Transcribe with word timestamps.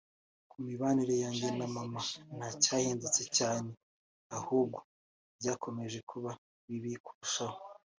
Ku 0.49 0.57
mibanire 0.65 1.15
yanjye 1.23 1.47
na 1.57 1.67
maman 1.75 2.05
nta 2.37 2.49
cyahindutse 2.63 3.23
cyane 3.37 3.69
ahubwo 4.37 4.79
byakomeje 5.37 5.99
kuba 6.09 6.31
bibi 6.67 6.93
kurushaho 7.05 7.59